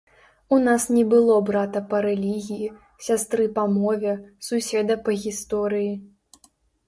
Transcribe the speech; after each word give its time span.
У 0.55 0.57
нас 0.67 0.83
не 0.95 1.01
было 1.09 1.33
брата 1.49 1.81
па 1.91 1.99
рэлігіі, 2.05 2.69
сястры 3.07 3.45
па 3.59 3.65
мове, 3.75 4.13
суседа 4.49 4.97
па 5.05 5.11
гісторыі. 5.27 5.91